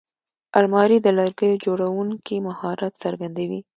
[0.59, 3.61] الماري د لرګیو جوړوونکي مهارت څرګندوي